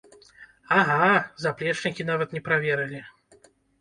[0.77, 1.03] Ага,
[1.45, 2.99] заплечнікі нават не праверылі!